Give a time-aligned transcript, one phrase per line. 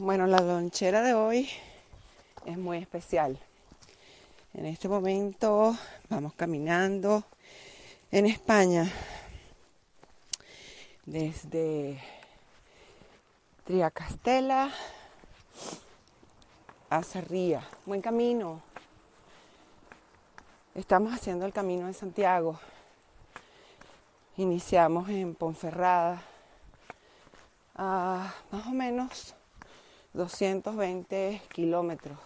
[0.00, 1.50] Bueno, la lonchera de hoy
[2.46, 3.36] es muy especial.
[4.54, 5.76] En este momento
[6.08, 7.24] vamos caminando
[8.12, 8.88] en España
[11.04, 12.00] desde
[13.64, 14.72] Triacastela
[16.90, 17.68] a Sarría.
[17.84, 18.62] Buen camino.
[20.76, 22.60] Estamos haciendo el camino de Santiago.
[24.36, 26.22] Iniciamos en Ponferrada
[27.74, 29.34] a más o menos
[30.18, 32.18] 220 kilómetros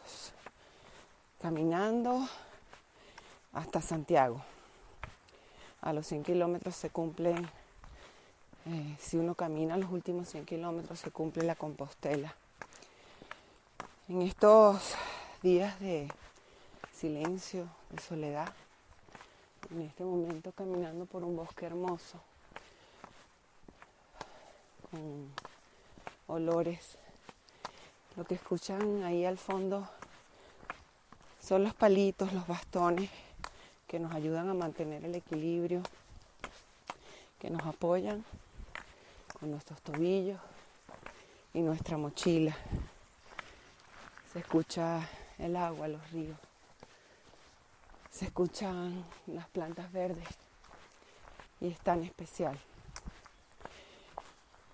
[1.43, 2.27] caminando
[3.53, 4.43] hasta Santiago.
[5.83, 7.37] A los 100 kilómetros se cumplen,
[8.65, 12.35] eh, si uno camina los últimos 100 kilómetros, se cumple la Compostela.
[14.09, 14.95] En estos
[15.43, 16.09] días de
[16.95, 18.49] silencio, de soledad,
[19.71, 22.23] en este momento caminando por un bosque hermoso,
[24.91, 25.31] con
[26.27, 27.02] olores.
[28.17, 29.89] Lo que escuchan ahí al fondo
[31.41, 33.09] son los palitos, los bastones
[33.89, 35.83] que nos ayudan a mantener el equilibrio,
[37.39, 38.23] que nos apoyan
[39.41, 40.39] con nuestros tobillos
[41.55, 42.55] y nuestra mochila.
[44.31, 45.09] Se escucha
[45.39, 46.39] el agua, los ríos.
[48.11, 50.29] Se escuchan las plantas verdes
[51.63, 52.59] y es tan especial.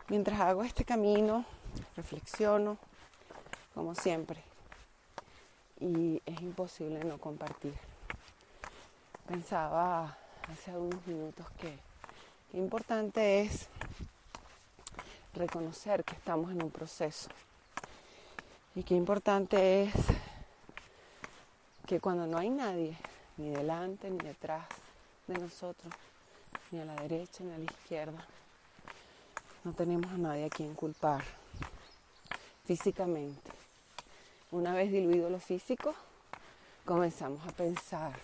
[0.09, 1.45] Mientras hago este camino,
[1.97, 2.79] reflexiono,
[3.79, 4.43] como siempre,
[5.79, 7.75] y es imposible no compartir.
[9.25, 10.19] Pensaba
[10.51, 11.79] hace unos minutos que,
[12.59, 13.69] importante es
[15.33, 17.31] reconocer que estamos en un proceso
[18.75, 19.93] y qué importante es
[21.87, 22.97] que cuando no hay nadie,
[23.37, 24.67] ni delante ni detrás
[25.29, 25.95] de nosotros,
[26.73, 28.27] ni a la derecha ni a la izquierda,
[29.63, 31.23] no tenemos a nadie a quien culpar
[32.65, 33.58] físicamente.
[34.51, 35.95] Una vez diluido lo físico,
[36.87, 38.19] comenzamos a pensar.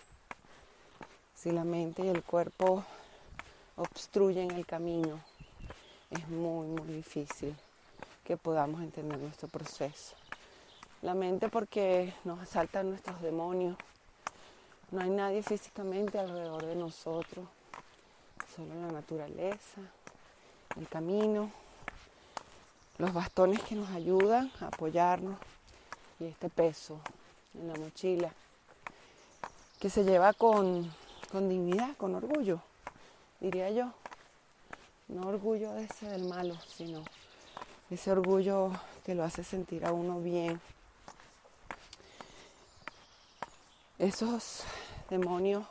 [1.35, 2.83] Si la mente y el cuerpo
[3.77, 5.21] obstruyen el camino,
[6.09, 7.55] es muy, muy difícil
[8.25, 10.17] que podamos entender nuestro proceso.
[11.03, 13.77] La mente porque nos asaltan nuestros demonios.
[14.93, 17.47] No hay nadie físicamente alrededor de nosotros,
[18.57, 19.83] solo la naturaleza,
[20.81, 21.51] el camino,
[22.97, 25.37] los bastones que nos ayudan a apoyarnos
[26.21, 26.99] y este peso
[27.55, 28.33] en la mochila
[29.81, 30.91] que se lleva con,
[31.31, 32.61] con dignidad, con orgullo,
[33.41, 33.93] diría yo.
[35.09, 37.05] No orgullo ese del malo, sino
[37.91, 38.71] ese orgullo
[39.05, 40.61] que lo hace sentir a uno bien.
[43.99, 44.65] Esos
[45.11, 45.67] demonios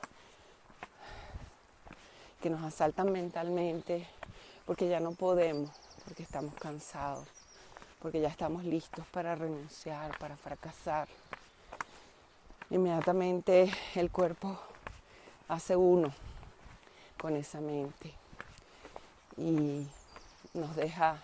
[2.41, 4.07] que nos asaltan mentalmente,
[4.65, 5.71] porque ya no podemos,
[6.05, 7.27] porque estamos cansados,
[8.03, 11.07] porque ya estamos listos para renunciar, para fracasar.
[12.69, 14.59] Inmediatamente el cuerpo
[15.47, 16.13] hace uno
[17.17, 18.13] con esa mente
[19.37, 19.87] y
[20.53, 21.15] nos deja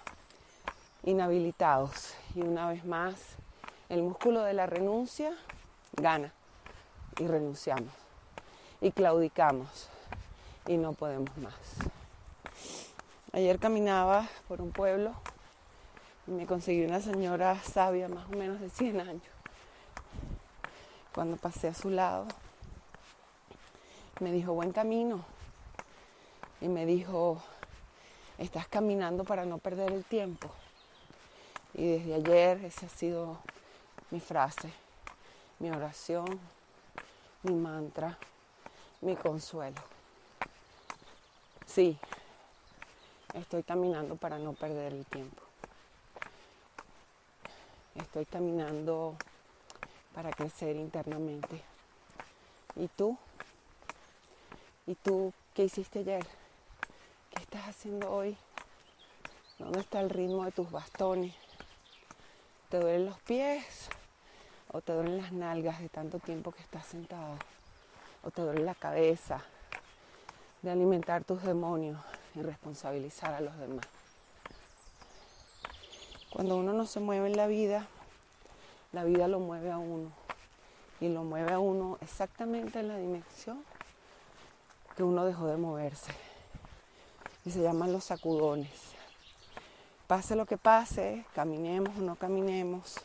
[1.04, 2.16] inhabilitados.
[2.34, 3.16] Y una vez más,
[3.90, 5.34] el músculo de la renuncia
[5.98, 6.32] gana
[7.20, 7.92] y renunciamos
[8.80, 9.90] y claudicamos
[10.66, 11.56] y no podemos más.
[13.34, 15.14] Ayer caminaba por un pueblo
[16.30, 19.24] me conseguí una señora sabia, más o menos de 100 años.
[21.14, 22.28] Cuando pasé a su lado,
[24.20, 25.26] me dijo, buen camino.
[26.62, 27.42] Y me dijo,
[28.38, 30.50] estás caminando para no perder el tiempo.
[31.74, 33.38] Y desde ayer esa ha sido
[34.12, 34.72] mi frase,
[35.60, 36.40] mi oración,
[37.44, 38.18] mi mantra,
[39.02, 39.82] mi consuelo.
[41.66, 41.98] Sí,
[43.34, 45.44] Estoy caminando para no perder el tiempo.
[48.10, 49.16] Estoy caminando
[50.14, 51.64] para crecer internamente.
[52.76, 53.18] ¿Y tú?
[54.86, 56.26] ¿Y tú qué hiciste ayer?
[57.30, 58.36] ¿Qué estás haciendo hoy?
[59.58, 61.34] ¿Dónde está el ritmo de tus bastones?
[62.70, 63.90] ¿Te duelen los pies?
[64.72, 67.38] ¿O te duelen las nalgas de tanto tiempo que estás sentado?
[68.24, 69.42] ¿O te duele la cabeza
[70.62, 71.98] de alimentar tus demonios?
[72.36, 73.86] y responsabilizar a los demás.
[76.32, 77.88] Cuando uno no se mueve en la vida,
[78.92, 80.12] la vida lo mueve a uno.
[81.00, 83.64] Y lo mueve a uno exactamente en la dimensión
[84.96, 86.12] que uno dejó de moverse.
[87.46, 88.94] Y se llaman los sacudones.
[90.08, 92.96] Pase lo que pase, caminemos o no caminemos,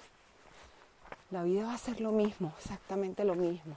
[1.30, 3.76] la vida va a ser lo mismo, exactamente lo mismo.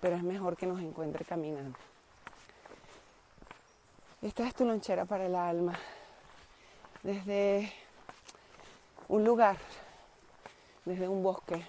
[0.00, 1.78] Pero es mejor que nos encuentre caminando.
[4.22, 5.78] Esta es tu lonchera para el alma.
[7.02, 7.72] Desde
[9.08, 9.56] un lugar
[10.84, 11.64] desde un bosque,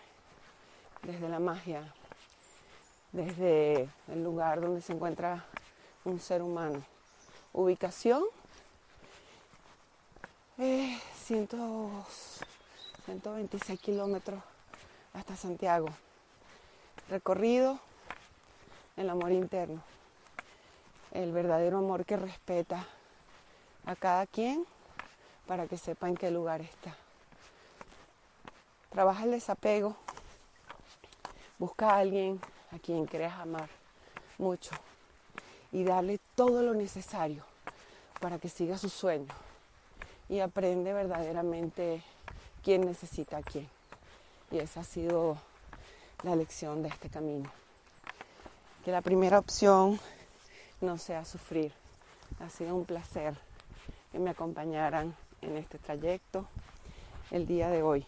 [1.04, 1.94] desde la magia,
[3.12, 5.46] desde el lugar donde se encuentra
[6.04, 6.84] un ser humano.
[7.54, 8.24] Ubicación,
[10.58, 14.42] eh, 126 kilómetros
[15.14, 15.90] hasta Santiago.
[17.10, 17.80] Recorrido,
[18.98, 19.82] el amor interno,
[21.12, 22.86] el verdadero amor que respeta
[23.86, 24.66] a cada quien
[25.48, 27.05] para que sepa en qué lugar está.
[28.96, 29.94] Trabaja el desapego,
[31.60, 32.40] busca a alguien
[32.72, 33.68] a quien creas amar
[34.38, 34.72] mucho
[35.74, 37.44] y darle todo lo necesario
[38.22, 39.28] para que siga su sueño
[40.30, 42.04] y aprende verdaderamente
[42.64, 43.68] quién necesita a quién.
[44.50, 45.40] Y esa ha sido
[46.24, 47.52] la lección de este camino.
[48.86, 50.00] Que la primera opción
[50.80, 51.74] no sea sufrir.
[52.40, 53.38] Ha sido un placer
[54.14, 56.48] que me acompañaran en este trayecto
[57.30, 58.08] el día de hoy.